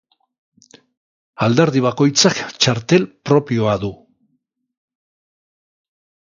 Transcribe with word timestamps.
Alderdi 1.47 1.83
bakoitzak 1.87 2.41
txartel 2.57 3.07
propioa 3.31 3.77
du. 3.87 3.93